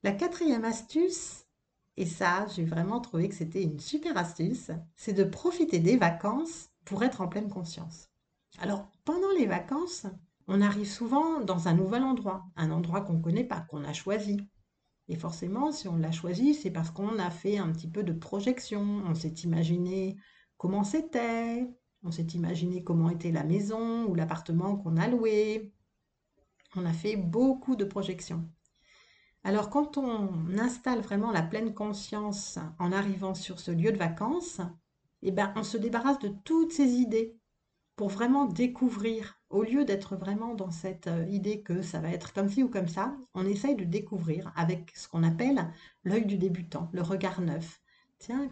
La 0.03 0.13
quatrième 0.13 0.65
astuce, 0.65 1.47
et 1.97 2.07
ça, 2.07 2.47
j'ai 2.55 2.65
vraiment 2.65 3.01
trouvé 3.01 3.29
que 3.29 3.35
c'était 3.35 3.63
une 3.63 3.81
super 3.81 4.17
astuce, 4.19 4.71
c'est 4.97 5.13
de 5.13 5.25
profiter 5.25 5.79
des 5.79 5.97
vacances 5.97 6.71
pour 6.85 7.03
être 7.05 7.21
en 7.21 7.29
pleine 7.29 7.49
conscience. 7.49 8.11
Alors, 8.59 8.87
pendant 9.05 9.31
les 9.39 9.47
vacances, 9.47 10.07
on 10.47 10.61
arrive 10.61 10.91
souvent 10.91 11.41
dans 11.41 11.69
un 11.69 11.75
nouvel 11.75 12.03
endroit, 12.03 12.45
un 12.57 12.71
endroit 12.71 13.01
qu'on 13.01 13.15
ne 13.15 13.23
connaît 13.23 13.45
pas, 13.45 13.63
qu'on 13.63 13.85
a 13.85 13.93
choisi. 13.93 14.37
Et 15.09 15.17
forcément, 15.17 15.73
si 15.73 15.89
on 15.89 15.97
l'a 15.97 16.13
choisi, 16.13 16.55
c'est 16.55 16.71
parce 16.71 16.91
qu'on 16.91 17.19
a 17.19 17.31
fait 17.31 17.59
un 17.59 17.71
petit 17.73 17.89
peu 17.89 18.03
de 18.03 18.13
projection, 18.13 19.03
on 19.07 19.15
s'est 19.15 19.35
imaginé 19.45 20.17
comment 20.57 20.85
c'était, 20.85 21.67
on 22.05 22.11
s'est 22.11 22.27
imaginé 22.35 22.85
comment 22.85 23.11
était 23.11 23.33
la 23.33 23.45
maison 23.45 24.05
ou 24.05 24.15
l'appartement 24.15 24.77
qu'on 24.77 24.97
a 24.97 25.09
loué. 25.09 25.73
On 26.77 26.85
a 26.87 26.93
fait 26.93 27.17
beaucoup 27.17 27.77
de 27.77 27.85
projections. 27.85 28.49
Alors 29.43 29.71
quand 29.71 29.99
on 29.99 30.31
installe 30.59 31.01
vraiment 31.01 31.33
la 31.33 31.43
pleine 31.43 31.75
conscience 31.75 32.59
en 32.79 32.93
arrivant 32.93 33.35
sur 33.35 33.59
ce 33.59 33.71
lieu 33.71 33.93
de 33.93 33.99
vacances, 33.99 34.61
eh 35.23 35.33
ben, 35.33 35.53
on 35.57 35.63
se 35.63 35.77
débarrasse 35.77 36.19
de 36.19 36.29
toutes 36.45 36.73
ces 36.73 36.93
idées 36.95 37.39
pour 37.97 38.09
vraiment 38.09 38.47
découvrir. 38.47 39.41
Au 39.51 39.63
lieu 39.63 39.85
d'être 39.85 40.17
vraiment 40.17 40.55
dans 40.55 40.71
cette 40.71 41.07
euh, 41.07 41.25
idée 41.29 41.63
que 41.63 41.81
ça 41.81 42.01
va 42.01 42.11
être 42.11 42.33
comme 42.33 42.49
ci 42.49 42.63
ou 42.63 42.69
comme 42.69 42.89
ça, 42.89 43.17
on 43.35 43.47
essaye 43.47 43.77
de 43.77 43.85
découvrir 43.85 44.53
avec 44.57 44.93
ce 44.97 45.09
qu'on 45.09 45.23
appelle 45.23 45.73
l'œil 46.03 46.27
du 46.27 46.37
débutant, 46.37 46.91
le 46.93 47.03
regard 47.03 47.41
neuf. 47.41 47.81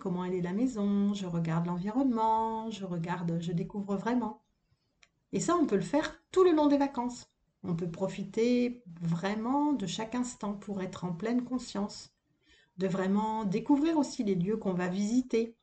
Comment 0.00 0.24
elle 0.24 0.34
est 0.34 0.42
la 0.42 0.52
maison, 0.52 1.14
je 1.14 1.26
regarde 1.26 1.66
l'environnement, 1.66 2.70
je 2.70 2.84
regarde, 2.84 3.38
je 3.40 3.52
découvre 3.52 3.96
vraiment. 3.96 4.42
Et 5.32 5.40
ça, 5.40 5.56
on 5.56 5.66
peut 5.66 5.76
le 5.76 5.82
faire 5.82 6.20
tout 6.30 6.44
le 6.44 6.52
long 6.52 6.66
des 6.66 6.76
vacances. 6.76 7.30
On 7.62 7.74
peut 7.74 7.90
profiter 7.90 8.82
vraiment 9.00 9.72
de 9.72 9.86
chaque 9.86 10.14
instant 10.14 10.52
pour 10.52 10.82
être 10.82 11.04
en 11.04 11.12
pleine 11.12 11.44
conscience, 11.44 12.12
de 12.76 12.86
vraiment 12.86 13.44
découvrir 13.44 13.96
aussi 13.96 14.24
les 14.24 14.34
lieux 14.34 14.56
qu'on 14.56 14.74
va 14.74 14.88
visiter, 14.88 15.56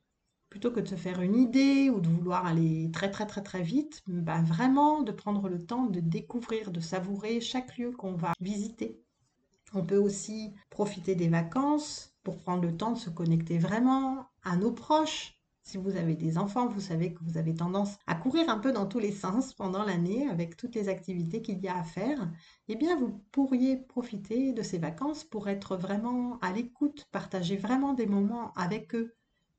plutôt 0.49 0.71
que 0.71 0.79
de 0.79 0.87
se 0.87 0.95
faire 0.95 1.21
une 1.21 1.35
idée 1.35 1.91
ou 1.91 1.99
de 1.99 2.09
vouloir 2.09 2.47
aller 2.47 2.89
très 2.91 3.11
très 3.11 3.27
très 3.27 3.43
très 3.43 3.61
vite, 3.61 4.01
bah 4.07 4.41
vraiment 4.41 5.03
de 5.03 5.11
prendre 5.11 5.49
le 5.49 5.63
temps 5.63 5.85
de 5.85 5.99
découvrir, 5.99 6.71
de 6.71 6.79
savourer 6.79 7.41
chaque 7.41 7.77
lieu 7.77 7.91
qu'on 7.91 8.13
va 8.13 8.33
visiter. 8.39 9.03
On 9.73 9.85
peut 9.85 9.97
aussi 9.97 10.53
profiter 10.71 11.13
des 11.13 11.29
vacances 11.29 12.15
pour 12.29 12.37
prendre 12.43 12.61
le 12.61 12.77
temps 12.77 12.91
de 12.91 12.99
se 12.99 13.09
connecter 13.09 13.57
vraiment 13.57 14.27
à 14.43 14.55
nos 14.55 14.71
proches. 14.71 15.41
Si 15.63 15.79
vous 15.79 15.95
avez 15.95 16.13
des 16.13 16.37
enfants, 16.37 16.67
vous 16.67 16.79
savez 16.79 17.11
que 17.11 17.23
vous 17.23 17.39
avez 17.39 17.55
tendance 17.55 17.97
à 18.05 18.13
courir 18.13 18.49
un 18.49 18.59
peu 18.59 18.71
dans 18.71 18.85
tous 18.85 18.99
les 18.99 19.11
sens 19.11 19.51
pendant 19.55 19.83
l'année 19.83 20.29
avec 20.29 20.55
toutes 20.55 20.75
les 20.75 20.89
activités 20.89 21.41
qu'il 21.41 21.57
y 21.57 21.67
a 21.67 21.75
à 21.75 21.81
faire. 21.81 22.29
Eh 22.67 22.75
bien, 22.75 22.99
vous 22.99 23.19
pourriez 23.31 23.77
profiter 23.77 24.53
de 24.53 24.61
ces 24.61 24.77
vacances 24.77 25.23
pour 25.23 25.49
être 25.49 25.75
vraiment 25.75 26.37
à 26.43 26.53
l'écoute, 26.53 27.07
partager 27.11 27.57
vraiment 27.57 27.93
des 27.93 28.05
moments 28.05 28.53
avec 28.53 28.93
eux, 28.93 29.15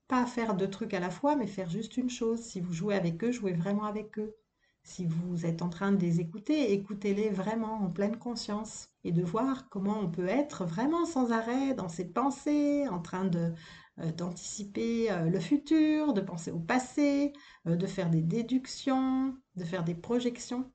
pas 0.06 0.24
faire 0.26 0.54
deux 0.54 0.70
trucs 0.70 0.94
à 0.94 1.00
la 1.00 1.10
fois, 1.10 1.34
mais 1.34 1.48
faire 1.48 1.70
juste 1.70 1.96
une 1.96 2.08
chose. 2.08 2.38
Si 2.38 2.60
vous 2.60 2.72
jouez 2.72 2.94
avec 2.94 3.24
eux, 3.24 3.32
jouez 3.32 3.52
vraiment 3.52 3.86
avec 3.86 4.16
eux. 4.20 4.36
Si 4.82 5.06
vous 5.06 5.46
êtes 5.46 5.62
en 5.62 5.68
train 5.68 5.92
de 5.92 6.00
les 6.00 6.20
écouter, 6.20 6.72
écoutez-les 6.72 7.30
vraiment 7.30 7.84
en 7.84 7.90
pleine 7.90 8.16
conscience 8.16 8.88
et 9.04 9.12
de 9.12 9.22
voir 9.22 9.68
comment 9.68 9.99
on 10.00 10.10
peut 10.10 10.28
être 10.28 10.64
vraiment 10.64 11.04
sans 11.06 11.32
arrêt 11.32 11.75
dans 11.75 11.88
ses 11.88 12.06
pensées, 12.06 12.88
en 12.88 13.00
train 13.00 13.25
de 13.25 13.52
euh, 14.00 14.12
d'anticiper 14.12 15.10
euh, 15.10 15.28
le 15.28 15.40
futur, 15.40 16.12
de 16.14 16.20
penser 16.20 16.50
au 16.50 16.58
passé, 16.58 17.32
euh, 17.66 17.76
de 17.76 17.87
faire 17.87 18.08
des 18.10 18.22
déductions, 18.22 19.37
de 19.56 19.64
faire 19.64 19.84
des 19.84 19.94
projections. 19.94 20.72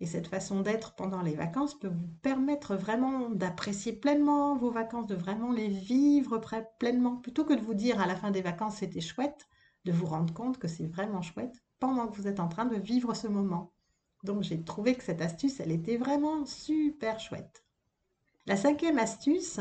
Et 0.00 0.06
cette 0.06 0.28
façon 0.28 0.60
d'être 0.60 0.94
pendant 0.94 1.22
les 1.22 1.34
vacances 1.34 1.78
peut 1.78 1.88
vous 1.88 2.08
permettre 2.22 2.76
vraiment 2.76 3.30
d'apprécier 3.30 3.92
pleinement 3.92 4.56
vos 4.56 4.70
vacances, 4.70 5.06
de 5.06 5.14
vraiment 5.14 5.50
les 5.52 5.68
vivre 5.68 6.40
pleinement, 6.78 7.16
plutôt 7.16 7.44
que 7.44 7.54
de 7.54 7.62
vous 7.62 7.74
dire 7.74 8.00
à 8.00 8.06
la 8.06 8.16
fin 8.16 8.30
des 8.30 8.42
vacances 8.42 8.76
c'était 8.76 9.00
chouette, 9.00 9.48
de 9.84 9.92
vous 9.92 10.06
rendre 10.06 10.32
compte 10.34 10.58
que 10.58 10.68
c'est 10.68 10.86
vraiment 10.86 11.22
chouette 11.22 11.64
pendant 11.80 12.08
que 12.08 12.16
vous 12.16 12.26
êtes 12.26 12.40
en 12.40 12.48
train 12.48 12.66
de 12.66 12.76
vivre 12.76 13.14
ce 13.14 13.26
moment. 13.26 13.72
Donc 14.24 14.42
j'ai 14.42 14.62
trouvé 14.62 14.94
que 14.94 15.04
cette 15.04 15.20
astuce, 15.20 15.60
elle 15.60 15.70
était 15.70 15.96
vraiment 15.96 16.44
super 16.44 17.20
chouette. 17.20 17.64
La 18.46 18.56
cinquième 18.56 18.98
astuce, 18.98 19.60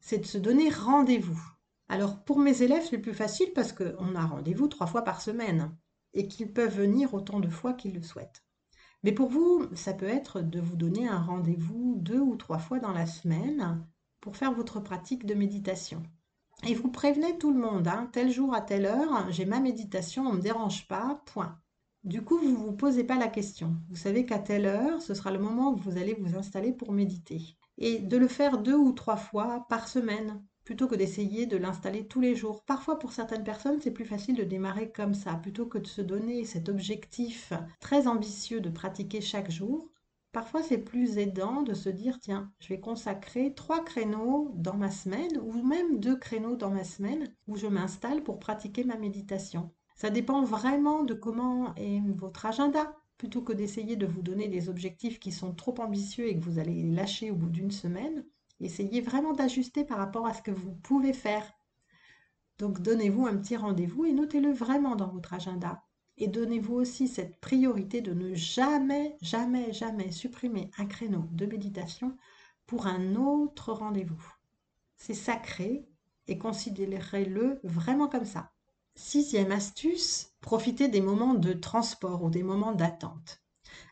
c'est 0.00 0.18
de 0.18 0.26
se 0.26 0.38
donner 0.38 0.68
rendez-vous. 0.68 1.40
Alors 1.88 2.22
pour 2.24 2.38
mes 2.38 2.62
élèves, 2.62 2.86
c'est 2.88 2.98
plus 2.98 3.14
facile 3.14 3.52
parce 3.54 3.72
qu'on 3.72 4.14
a 4.14 4.26
rendez-vous 4.26 4.68
trois 4.68 4.86
fois 4.86 5.02
par 5.02 5.20
semaine 5.20 5.74
et 6.14 6.28
qu'ils 6.28 6.52
peuvent 6.52 6.76
venir 6.76 7.14
autant 7.14 7.40
de 7.40 7.48
fois 7.48 7.74
qu'ils 7.74 7.94
le 7.94 8.02
souhaitent. 8.02 8.44
Mais 9.02 9.12
pour 9.12 9.28
vous, 9.28 9.66
ça 9.74 9.94
peut 9.94 10.08
être 10.08 10.40
de 10.40 10.60
vous 10.60 10.76
donner 10.76 11.06
un 11.08 11.20
rendez-vous 11.20 11.96
deux 11.98 12.20
ou 12.20 12.36
trois 12.36 12.58
fois 12.58 12.78
dans 12.78 12.92
la 12.92 13.06
semaine 13.06 13.86
pour 14.20 14.36
faire 14.36 14.52
votre 14.52 14.80
pratique 14.80 15.26
de 15.26 15.34
méditation. 15.34 16.02
Et 16.64 16.74
vous 16.74 16.90
prévenez 16.90 17.38
tout 17.38 17.52
le 17.52 17.60
monde, 17.60 17.86
hein, 17.88 18.08
tel 18.12 18.30
jour 18.30 18.54
à 18.54 18.60
telle 18.60 18.86
heure, 18.86 19.30
j'ai 19.30 19.44
ma 19.44 19.60
méditation, 19.60 20.26
on 20.26 20.32
ne 20.32 20.38
me 20.38 20.42
dérange 20.42 20.88
pas, 20.88 21.22
point. 21.26 21.58
Du 22.02 22.22
coup, 22.22 22.38
vous 22.38 22.50
ne 22.50 22.56
vous 22.56 22.72
posez 22.72 23.04
pas 23.04 23.18
la 23.18 23.28
question. 23.28 23.74
Vous 23.90 23.96
savez 23.96 24.24
qu'à 24.24 24.38
telle 24.38 24.66
heure, 24.66 25.02
ce 25.02 25.12
sera 25.12 25.32
le 25.32 25.38
moment 25.38 25.72
où 25.72 25.76
vous 25.76 25.98
allez 25.98 26.14
vous 26.14 26.36
installer 26.36 26.72
pour 26.72 26.92
méditer. 26.92 27.56
Et 27.78 27.98
de 27.98 28.16
le 28.16 28.28
faire 28.28 28.58
deux 28.58 28.76
ou 28.76 28.92
trois 28.92 29.16
fois 29.16 29.66
par 29.68 29.88
semaine, 29.88 30.42
plutôt 30.64 30.88
que 30.88 30.94
d'essayer 30.94 31.46
de 31.46 31.56
l'installer 31.56 32.06
tous 32.06 32.20
les 32.20 32.34
jours. 32.34 32.64
Parfois, 32.64 32.98
pour 32.98 33.12
certaines 33.12 33.44
personnes, 33.44 33.80
c'est 33.80 33.90
plus 33.90 34.04
facile 34.04 34.36
de 34.36 34.44
démarrer 34.44 34.90
comme 34.90 35.14
ça, 35.14 35.34
plutôt 35.34 35.66
que 35.66 35.78
de 35.78 35.86
se 35.86 36.00
donner 36.00 36.44
cet 36.44 36.68
objectif 36.68 37.52
très 37.80 38.06
ambitieux 38.06 38.60
de 38.60 38.70
pratiquer 38.70 39.20
chaque 39.20 39.50
jour. 39.50 39.90
Parfois, 40.36 40.62
c'est 40.62 40.76
plus 40.76 41.16
aidant 41.16 41.62
de 41.62 41.72
se 41.72 41.88
dire, 41.88 42.20
tiens, 42.20 42.52
je 42.60 42.68
vais 42.68 42.78
consacrer 42.78 43.54
trois 43.54 43.82
créneaux 43.82 44.52
dans 44.54 44.76
ma 44.76 44.90
semaine, 44.90 45.40
ou 45.42 45.62
même 45.62 45.98
deux 45.98 46.18
créneaux 46.18 46.56
dans 46.56 46.68
ma 46.68 46.84
semaine, 46.84 47.34
où 47.46 47.56
je 47.56 47.66
m'installe 47.66 48.22
pour 48.22 48.38
pratiquer 48.38 48.84
ma 48.84 48.98
méditation. 48.98 49.72
Ça 49.94 50.10
dépend 50.10 50.44
vraiment 50.44 51.04
de 51.04 51.14
comment 51.14 51.74
est 51.76 52.02
votre 52.18 52.44
agenda. 52.44 52.94
Plutôt 53.16 53.40
que 53.40 53.54
d'essayer 53.54 53.96
de 53.96 54.04
vous 54.04 54.20
donner 54.20 54.48
des 54.48 54.68
objectifs 54.68 55.18
qui 55.18 55.32
sont 55.32 55.54
trop 55.54 55.74
ambitieux 55.80 56.28
et 56.28 56.38
que 56.38 56.44
vous 56.44 56.58
allez 56.58 56.82
lâcher 56.82 57.30
au 57.30 57.34
bout 57.34 57.48
d'une 57.48 57.70
semaine, 57.70 58.22
Essayez 58.60 59.00
vraiment 59.00 59.32
d'ajuster 59.32 59.84
par 59.84 59.96
rapport 59.96 60.26
à 60.26 60.34
ce 60.34 60.42
que 60.42 60.50
vous 60.50 60.74
pouvez 60.74 61.14
faire. 61.14 61.50
Donc 62.58 62.82
donnez-vous 62.82 63.26
un 63.26 63.38
petit 63.38 63.56
rendez-vous 63.56 64.04
et 64.04 64.12
notez-le 64.12 64.52
vraiment 64.52 64.96
dans 64.96 65.08
votre 65.08 65.32
agenda. 65.32 65.82
Et 66.18 66.28
donnez-vous 66.28 66.74
aussi 66.74 67.08
cette 67.08 67.40
priorité 67.40 68.00
de 68.00 68.14
ne 68.14 68.34
jamais, 68.34 69.16
jamais, 69.20 69.72
jamais 69.72 70.10
supprimer 70.12 70.70
un 70.78 70.86
créneau 70.86 71.24
de 71.32 71.46
méditation 71.46 72.16
pour 72.66 72.86
un 72.86 73.16
autre 73.16 73.72
rendez-vous. 73.72 74.34
C'est 74.96 75.14
sacré 75.14 75.86
et 76.26 76.38
considérez-le 76.38 77.60
vraiment 77.64 78.08
comme 78.08 78.24
ça. 78.24 78.50
Sixième 78.94 79.52
astuce, 79.52 80.32
profitez 80.40 80.88
des 80.88 81.02
moments 81.02 81.34
de 81.34 81.52
transport 81.52 82.22
ou 82.24 82.30
des 82.30 82.42
moments 82.42 82.72
d'attente. 82.72 83.42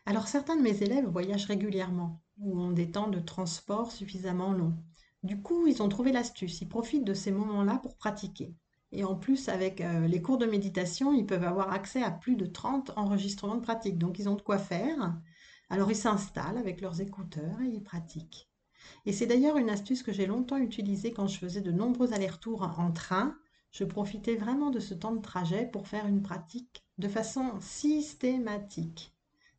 Alors 0.07 0.27
certains 0.27 0.55
de 0.55 0.63
mes 0.63 0.81
élèves 0.81 1.07
voyagent 1.07 1.45
régulièrement 1.45 2.21
ou 2.39 2.59
ont 2.59 2.71
des 2.71 2.89
temps 2.91 3.07
de 3.07 3.19
transport 3.19 3.91
suffisamment 3.91 4.51
longs. 4.51 4.75
Du 5.23 5.41
coup, 5.41 5.67
ils 5.67 5.81
ont 5.83 5.89
trouvé 5.89 6.11
l'astuce, 6.11 6.61
ils 6.61 6.69
profitent 6.69 7.05
de 7.05 7.13
ces 7.13 7.31
moments-là 7.31 7.79
pour 7.81 7.97
pratiquer. 7.97 8.55
Et 8.95 9.03
en 9.03 9.15
plus, 9.15 9.49
avec 9.49 9.81
euh, 9.81 10.07
les 10.07 10.21
cours 10.21 10.37
de 10.37 10.45
méditation, 10.45 11.11
ils 11.11 11.25
peuvent 11.25 11.43
avoir 11.43 11.73
accès 11.73 12.01
à 12.01 12.11
plus 12.11 12.37
de 12.37 12.45
30 12.45 12.91
enregistrements 12.95 13.57
de 13.57 13.61
pratique. 13.61 13.97
Donc, 13.97 14.19
ils 14.19 14.29
ont 14.29 14.35
de 14.35 14.41
quoi 14.41 14.57
faire. 14.57 15.17
Alors, 15.69 15.91
ils 15.91 15.97
s'installent 15.97 16.57
avec 16.57 16.79
leurs 16.79 17.01
écouteurs 17.01 17.59
et 17.61 17.67
ils 17.67 17.83
pratiquent. 17.83 18.49
Et 19.05 19.11
c'est 19.11 19.25
d'ailleurs 19.25 19.57
une 19.57 19.69
astuce 19.69 20.01
que 20.01 20.13
j'ai 20.13 20.27
longtemps 20.27 20.55
utilisée 20.57 21.11
quand 21.11 21.27
je 21.27 21.37
faisais 21.37 21.59
de 21.59 21.73
nombreux 21.73 22.13
allers-retours 22.13 22.61
en 22.79 22.91
train. 22.93 23.35
Je 23.71 23.83
profitais 23.83 24.37
vraiment 24.37 24.69
de 24.69 24.79
ce 24.79 24.93
temps 24.93 25.13
de 25.13 25.21
trajet 25.21 25.65
pour 25.65 25.89
faire 25.89 26.07
une 26.07 26.21
pratique 26.21 26.85
de 26.97 27.09
façon 27.09 27.51
systématique. 27.59 29.13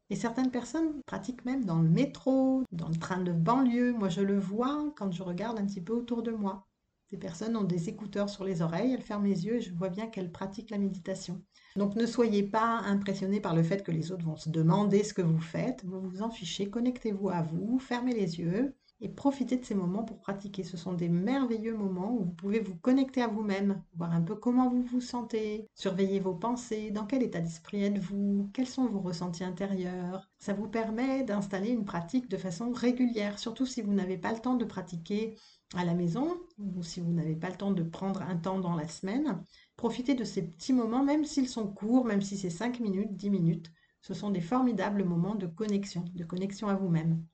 Et 0.08 0.16
certaines 0.16 0.50
personnes 0.50 1.02
pratiquent 1.04 1.44
même 1.44 1.66
dans 1.66 1.82
le 1.82 1.90
métro, 1.90 2.62
dans 2.72 2.88
le 2.88 2.96
train 2.96 3.20
de 3.20 3.32
banlieue. 3.32 3.92
Moi, 3.92 4.08
je 4.08 4.22
le 4.22 4.38
vois 4.38 4.94
quand 4.96 5.12
je 5.12 5.22
regarde 5.22 5.58
un 5.58 5.66
petit 5.66 5.82
peu 5.82 5.92
autour 5.92 6.22
de 6.22 6.30
moi. 6.30 6.66
Ces 7.10 7.16
personnes 7.18 7.56
ont 7.56 7.64
des 7.64 7.88
écouteurs 7.88 8.28
sur 8.28 8.44
les 8.44 8.62
oreilles, 8.62 8.92
elles 8.92 9.02
ferment 9.02 9.26
les 9.26 9.46
yeux 9.46 9.56
et 9.56 9.60
je 9.60 9.74
vois 9.74 9.88
bien 9.88 10.06
qu'elles 10.08 10.32
pratiquent 10.32 10.70
la 10.70 10.78
méditation. 10.78 11.42
Donc 11.76 11.94
ne 11.96 12.06
soyez 12.06 12.42
pas 12.42 12.80
impressionnés 12.80 13.40
par 13.40 13.54
le 13.54 13.62
fait 13.62 13.82
que 13.82 13.92
les 13.92 14.12
autres 14.12 14.24
vont 14.24 14.36
se 14.36 14.50
demander 14.50 15.04
ce 15.04 15.14
que 15.14 15.22
vous 15.22 15.40
faites. 15.40 15.84
Vous 15.84 16.00
vous 16.00 16.22
en 16.22 16.30
fichez, 16.30 16.68
connectez-vous 16.70 17.28
à 17.28 17.42
vous, 17.42 17.78
fermez 17.78 18.12
les 18.12 18.38
yeux 18.38 18.76
et 19.00 19.08
profitez 19.08 19.56
de 19.56 19.64
ces 19.64 19.74
moments 19.74 20.04
pour 20.04 20.18
pratiquer. 20.18 20.64
Ce 20.64 20.76
sont 20.76 20.94
des 20.94 21.08
merveilleux 21.08 21.76
moments 21.76 22.12
où 22.14 22.24
vous 22.24 22.32
pouvez 22.32 22.60
vous 22.60 22.76
connecter 22.76 23.22
à 23.22 23.28
vous-même, 23.28 23.82
voir 23.94 24.12
un 24.12 24.22
peu 24.22 24.34
comment 24.34 24.68
vous 24.70 24.82
vous 24.82 25.00
sentez, 25.00 25.68
surveiller 25.74 26.20
vos 26.20 26.34
pensées, 26.34 26.90
dans 26.90 27.04
quel 27.04 27.22
état 27.22 27.40
d'esprit 27.40 27.84
êtes-vous, 27.84 28.50
quels 28.54 28.66
sont 28.66 28.86
vos 28.86 29.00
ressentis 29.00 29.44
intérieurs. 29.44 30.30
Ça 30.38 30.54
vous 30.54 30.68
permet 30.68 31.24
d'installer 31.24 31.70
une 31.70 31.84
pratique 31.84 32.28
de 32.28 32.36
façon 32.36 32.72
régulière, 32.72 33.38
surtout 33.38 33.66
si 33.66 33.82
vous 33.82 33.92
n'avez 33.92 34.18
pas 34.18 34.32
le 34.32 34.40
temps 34.40 34.56
de 34.56 34.64
pratiquer 34.64 35.36
à 35.74 35.84
la 35.84 35.94
maison 35.94 36.36
ou 36.58 36.82
si 36.82 37.00
vous 37.00 37.12
n'avez 37.12 37.34
pas 37.36 37.50
le 37.50 37.56
temps 37.56 37.72
de 37.72 37.82
prendre 37.82 38.22
un 38.22 38.36
temps 38.36 38.60
dans 38.60 38.76
la 38.76 38.88
semaine. 38.88 39.42
Profitez 39.76 40.14
de 40.14 40.24
ces 40.24 40.42
petits 40.42 40.72
moments, 40.72 41.04
même 41.04 41.24
s'ils 41.24 41.48
sont 41.48 41.68
courts, 41.68 42.04
même 42.04 42.22
si 42.22 42.36
c'est 42.38 42.50
5 42.50 42.80
minutes, 42.80 43.16
10 43.16 43.30
minutes. 43.30 43.72
Ce 44.00 44.14
sont 44.14 44.30
des 44.30 44.40
formidables 44.40 45.04
moments 45.04 45.34
de 45.34 45.46
connexion, 45.46 46.04
de 46.14 46.24
connexion 46.24 46.68
à 46.68 46.76
vous-même. 46.76 47.24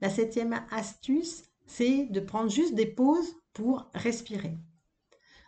La 0.00 0.10
septième 0.10 0.60
astuce, 0.70 1.44
c'est 1.66 2.06
de 2.06 2.20
prendre 2.20 2.50
juste 2.50 2.74
des 2.74 2.86
pauses 2.86 3.36
pour 3.52 3.88
respirer. 3.94 4.56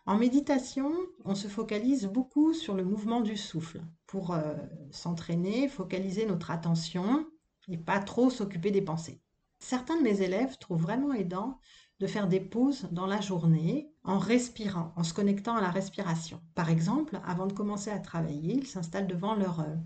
En 0.07 0.17
méditation, 0.17 0.91
on 1.27 1.35
se 1.35 1.49
focalise 1.49 2.07
beaucoup 2.07 2.55
sur 2.55 2.75
le 2.75 2.85
mouvement 2.85 3.21
du 3.21 3.37
souffle 3.37 3.83
pour 4.07 4.33
euh, 4.33 4.55
s'entraîner, 4.91 5.69
focaliser 5.69 6.25
notre 6.25 6.51
attention 6.51 7.27
et 7.69 7.77
pas 7.77 8.01
trop 8.01 8.31
s'occuper 8.31 8.71
des 8.71 8.81
pensées. 8.81 9.21
Certains 9.59 9.99
de 9.99 10.03
mes 10.03 10.23
élèves 10.23 10.57
trouvent 10.57 10.81
vraiment 10.81 11.13
aidant 11.13 11.61
de 12.01 12.07
faire 12.07 12.27
des 12.27 12.41
pauses 12.41 12.89
dans 12.91 13.07
la 13.07 13.21
journée 13.21 13.93
en 14.03 14.19
respirant, 14.19 14.95
en 14.97 15.05
se 15.05 15.13
connectant 15.13 15.57
à 15.57 15.61
la 15.61 15.71
respiration. 15.71 16.41
Par 16.55 16.71
exemple, 16.71 17.21
avant 17.27 17.47
de 17.47 17.53
commencer 17.53 17.91
à 17.91 17.99
travailler, 17.99 18.55
ils 18.55 18.67
s'installent 18.67 19.09
devant 19.09 19.35
leur 19.35 19.61
euh, 19.61 19.77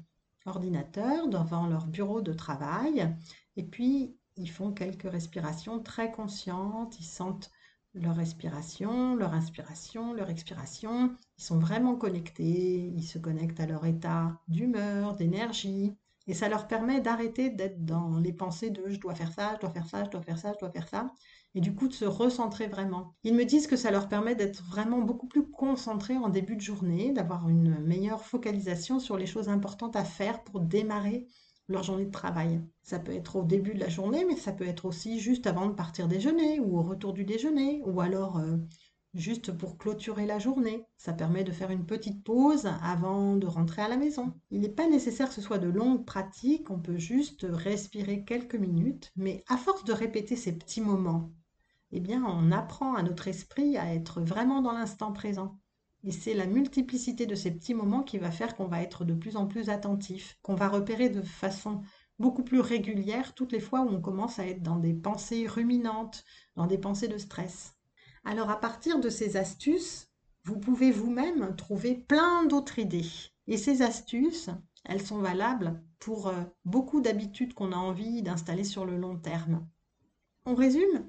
ordinateur, 0.46 1.26
devant 1.26 1.66
leur 1.66 1.86
bureau 1.86 2.20
de 2.20 2.32
travail, 2.32 3.12
et 3.56 3.64
puis 3.64 4.16
ils 4.36 4.50
font 4.50 4.72
quelques 4.72 5.10
respirations 5.10 5.80
très 5.80 6.10
conscientes, 6.10 6.98
ils 7.00 7.04
sentent 7.04 7.50
leur 7.94 8.16
respiration, 8.16 9.14
leur 9.16 9.34
inspiration, 9.34 10.14
leur 10.14 10.30
expiration. 10.30 11.14
Ils 11.38 11.44
sont 11.44 11.58
vraiment 11.58 11.96
connectés, 11.96 12.92
ils 12.94 13.04
se 13.04 13.18
connectent 13.18 13.60
à 13.60 13.66
leur 13.66 13.84
état 13.84 14.40
d'humeur, 14.48 15.14
d'énergie. 15.14 15.94
Et 16.28 16.34
ça 16.34 16.48
leur 16.48 16.68
permet 16.68 17.00
d'arrêter 17.00 17.50
d'être 17.50 17.84
dans 17.84 18.18
les 18.18 18.32
pensées 18.32 18.70
de 18.70 18.88
je 18.88 19.00
dois 19.00 19.14
faire 19.14 19.32
ça, 19.32 19.54
je 19.56 19.60
dois 19.60 19.70
faire 19.70 19.86
ça, 19.86 20.04
je 20.04 20.10
dois 20.10 20.22
faire 20.22 20.38
ça, 20.38 20.52
je 20.54 20.58
dois 20.58 20.70
faire 20.70 20.88
ça. 20.88 21.12
Et 21.54 21.60
du 21.60 21.74
coup 21.74 21.88
de 21.88 21.92
se 21.92 22.04
recentrer 22.04 22.68
vraiment. 22.68 23.14
Ils 23.24 23.34
me 23.34 23.44
disent 23.44 23.66
que 23.66 23.76
ça 23.76 23.90
leur 23.90 24.08
permet 24.08 24.34
d'être 24.34 24.62
vraiment 24.62 25.00
beaucoup 25.00 25.26
plus 25.26 25.50
concentrés 25.50 26.16
en 26.16 26.28
début 26.28 26.56
de 26.56 26.60
journée, 26.62 27.12
d'avoir 27.12 27.48
une 27.48 27.78
meilleure 27.80 28.24
focalisation 28.24 29.00
sur 29.00 29.18
les 29.18 29.26
choses 29.26 29.48
importantes 29.48 29.96
à 29.96 30.04
faire 30.04 30.42
pour 30.44 30.60
démarrer 30.60 31.26
leur 31.68 31.82
journée 31.82 32.06
de 32.06 32.10
travail. 32.10 32.60
Ça 32.82 32.98
peut 32.98 33.14
être 33.14 33.36
au 33.36 33.44
début 33.44 33.74
de 33.74 33.80
la 33.80 33.88
journée, 33.88 34.24
mais 34.24 34.36
ça 34.36 34.52
peut 34.52 34.66
être 34.66 34.84
aussi 34.84 35.20
juste 35.20 35.46
avant 35.46 35.66
de 35.66 35.74
partir 35.74 36.08
déjeuner 36.08 36.60
ou 36.60 36.78
au 36.78 36.82
retour 36.82 37.12
du 37.12 37.24
déjeuner, 37.24 37.82
ou 37.86 38.00
alors 38.00 38.38
euh, 38.38 38.56
juste 39.14 39.52
pour 39.52 39.78
clôturer 39.78 40.26
la 40.26 40.38
journée. 40.38 40.86
Ça 40.96 41.12
permet 41.12 41.44
de 41.44 41.52
faire 41.52 41.70
une 41.70 41.86
petite 41.86 42.24
pause 42.24 42.68
avant 42.82 43.36
de 43.36 43.46
rentrer 43.46 43.82
à 43.82 43.88
la 43.88 43.96
maison. 43.96 44.32
Il 44.50 44.60
n'est 44.60 44.68
pas 44.68 44.88
nécessaire 44.88 45.28
que 45.28 45.34
ce 45.34 45.40
soit 45.40 45.58
de 45.58 45.68
longues 45.68 46.04
pratiques, 46.04 46.70
on 46.70 46.78
peut 46.78 46.98
juste 46.98 47.46
respirer 47.48 48.24
quelques 48.24 48.56
minutes, 48.56 49.12
mais 49.16 49.44
à 49.48 49.56
force 49.56 49.84
de 49.84 49.92
répéter 49.92 50.36
ces 50.36 50.56
petits 50.56 50.80
moments, 50.80 51.30
eh 51.92 52.00
bien 52.00 52.24
on 52.24 52.52
apprend 52.52 52.94
à 52.94 53.02
notre 53.02 53.28
esprit 53.28 53.76
à 53.76 53.94
être 53.94 54.20
vraiment 54.20 54.62
dans 54.62 54.72
l'instant 54.72 55.12
présent. 55.12 55.58
Et 56.04 56.10
c'est 56.10 56.34
la 56.34 56.46
multiplicité 56.46 57.26
de 57.26 57.34
ces 57.34 57.52
petits 57.52 57.74
moments 57.74 58.02
qui 58.02 58.18
va 58.18 58.30
faire 58.30 58.56
qu'on 58.56 58.66
va 58.66 58.82
être 58.82 59.04
de 59.04 59.14
plus 59.14 59.36
en 59.36 59.46
plus 59.46 59.68
attentif, 59.68 60.38
qu'on 60.42 60.54
va 60.54 60.68
repérer 60.68 61.08
de 61.08 61.22
façon 61.22 61.82
beaucoup 62.18 62.42
plus 62.42 62.60
régulière 62.60 63.34
toutes 63.34 63.52
les 63.52 63.60
fois 63.60 63.82
où 63.82 63.88
on 63.88 64.00
commence 64.00 64.38
à 64.38 64.46
être 64.46 64.62
dans 64.62 64.76
des 64.76 64.94
pensées 64.94 65.46
ruminantes, 65.46 66.24
dans 66.56 66.66
des 66.66 66.78
pensées 66.78 67.08
de 67.08 67.18
stress. 67.18 67.74
Alors 68.24 68.50
à 68.50 68.60
partir 68.60 69.00
de 69.00 69.08
ces 69.08 69.36
astuces, 69.36 70.08
vous 70.44 70.58
pouvez 70.58 70.90
vous-même 70.90 71.54
trouver 71.56 71.94
plein 71.94 72.44
d'autres 72.44 72.78
idées. 72.78 73.06
Et 73.46 73.56
ces 73.56 73.82
astuces, 73.82 74.50
elles 74.84 75.04
sont 75.04 75.18
valables 75.18 75.80
pour 75.98 76.28
euh, 76.28 76.42
beaucoup 76.64 77.00
d'habitudes 77.00 77.54
qu'on 77.54 77.72
a 77.72 77.76
envie 77.76 78.22
d'installer 78.22 78.64
sur 78.64 78.84
le 78.84 78.96
long 78.96 79.16
terme. 79.16 79.66
On 80.46 80.54
résume? 80.54 81.06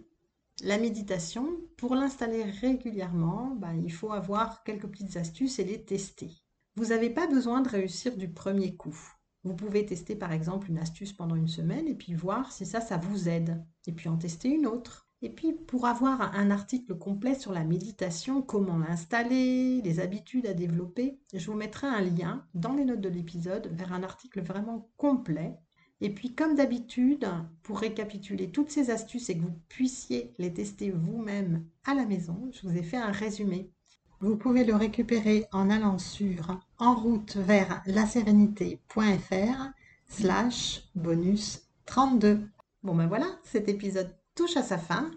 La 0.62 0.78
méditation, 0.78 1.48
pour 1.78 1.96
l'installer 1.96 2.44
régulièrement, 2.44 3.56
ben, 3.56 3.74
il 3.74 3.92
faut 3.92 4.12
avoir 4.12 4.64
quelques 4.64 4.88
petites 4.88 5.18
astuces 5.18 5.60
et 5.60 5.64
les 5.64 5.84
tester. 5.84 6.32
Vous 6.76 6.88
n'avez 6.88 7.10
pas 7.10 7.28
besoin 7.28 7.62
de 7.62 7.70
réussir 7.70 8.18
du 8.18 8.30
premier 8.30 8.76
coup. 8.76 8.98
Vous 9.44 9.56
pouvez 9.56 9.86
tester 9.86 10.16
par 10.16 10.32
exemple 10.32 10.70
une 10.70 10.78
astuce 10.78 11.12
pendant 11.12 11.36
une 11.36 11.48
semaine 11.48 11.88
et 11.88 11.96
puis 11.96 12.14
voir 12.14 12.52
si 12.52 12.66
ça, 12.66 12.82
ça 12.82 12.98
vous 12.98 13.28
aide. 13.28 13.64
Et 13.88 13.92
puis 13.92 14.10
en 14.10 14.18
tester 14.18 14.50
une 14.50 14.68
autre. 14.68 15.10
Et 15.22 15.30
puis 15.30 15.54
pour 15.54 15.86
avoir 15.86 16.36
un 16.36 16.52
article 16.52 16.98
complet 16.98 17.36
sur 17.36 17.52
la 17.52 17.64
méditation, 17.64 18.42
comment 18.42 18.78
l'installer, 18.78 19.82
les 19.82 20.00
habitudes 20.00 20.48
à 20.48 20.54
développer, 20.54 21.20
je 21.34 21.46
vous 21.50 21.58
mettrai 21.58 21.88
un 21.88 22.02
lien 22.02 22.46
dans 22.54 22.74
les 22.74 22.86
notes 22.86 23.02
de 23.02 23.10
l'épisode 23.10 23.68
vers 23.72 23.94
un 23.94 24.04
article 24.04 24.42
vraiment 24.42 24.92
complet 24.98 25.58
et 26.04 26.10
puis, 26.10 26.36
comme 26.36 26.56
d'habitude, 26.56 27.26
pour 27.64 27.80
récapituler 27.80 28.52
toutes 28.52 28.70
ces 28.70 28.90
astuces 28.90 29.30
et 29.30 29.38
que 29.38 29.44
vous 29.44 29.58
puissiez 29.70 30.34
les 30.38 30.54
tester 30.54 30.92
vous-même 30.92 31.64
à 31.86 31.94
la 31.94 32.06
maison, 32.06 32.50
je 32.52 32.68
vous 32.68 32.78
ai 32.78 32.84
fait 32.84 32.98
un 32.98 33.14
résumé. 33.14 33.72
Vous 34.20 34.36
pouvez 34.36 34.66
le 34.66 34.76
récupérer 34.76 35.46
en 35.54 35.70
allant 35.70 35.98
sur 36.00 36.60
en 36.78 36.94
route 36.94 37.38
vers 37.38 37.82
la 37.86 38.06
sérénité.fr 38.06 39.72
slash 40.10 40.84
bonus 40.94 41.62
32. 41.86 42.50
Bon 42.84 42.96
ben 42.96 43.08
voilà, 43.08 43.28
cet 43.44 43.70
épisode 43.70 44.14
touche 44.36 44.58
à 44.58 44.62
sa 44.62 44.78
fin. 44.78 45.10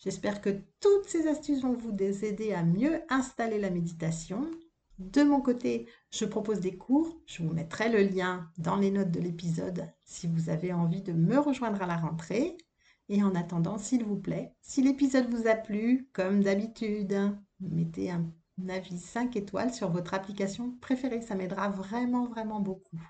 J'espère 0.00 0.40
que 0.40 0.50
toutes 0.80 1.06
ces 1.06 1.28
astuces 1.28 1.62
vont 1.62 1.74
vous 1.74 1.94
aider 2.00 2.52
à 2.52 2.64
mieux 2.64 3.00
installer 3.10 3.60
la 3.60 3.70
méditation 3.70 4.50
de 4.98 5.22
mon 5.22 5.40
côté, 5.40 5.88
je 6.10 6.24
propose 6.24 6.60
des 6.60 6.76
cours. 6.76 7.20
Je 7.26 7.42
vous 7.42 7.52
mettrai 7.52 7.88
le 7.88 8.02
lien 8.02 8.50
dans 8.58 8.76
les 8.76 8.90
notes 8.90 9.10
de 9.10 9.20
l'épisode 9.20 9.88
si 10.04 10.26
vous 10.26 10.48
avez 10.48 10.72
envie 10.72 11.02
de 11.02 11.12
me 11.12 11.38
rejoindre 11.38 11.82
à 11.82 11.86
la 11.86 11.96
rentrée. 11.96 12.56
Et 13.08 13.22
en 13.22 13.34
attendant, 13.34 13.78
s'il 13.78 14.04
vous 14.04 14.16
plaît, 14.16 14.54
si 14.60 14.82
l'épisode 14.82 15.28
vous 15.28 15.46
a 15.46 15.54
plu, 15.54 16.08
comme 16.12 16.42
d'habitude, 16.42 17.16
mettez 17.60 18.10
un 18.10 18.32
avis 18.68 18.98
5 18.98 19.34
étoiles 19.36 19.74
sur 19.74 19.90
votre 19.90 20.14
application 20.14 20.76
préférée. 20.80 21.20
Ça 21.20 21.34
m'aidera 21.34 21.68
vraiment, 21.68 22.26
vraiment 22.26 22.60
beaucoup. 22.60 23.00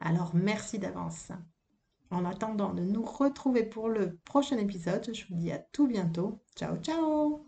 Alors, 0.00 0.32
merci 0.34 0.78
d'avance. 0.78 1.32
En 2.10 2.24
attendant 2.24 2.72
de 2.72 2.82
nous 2.82 3.02
retrouver 3.02 3.64
pour 3.64 3.88
le 3.88 4.16
prochain 4.24 4.58
épisode, 4.58 5.10
je 5.12 5.26
vous 5.26 5.34
dis 5.34 5.52
à 5.52 5.58
tout 5.58 5.86
bientôt. 5.86 6.40
Ciao, 6.56 6.76
ciao 6.76 7.47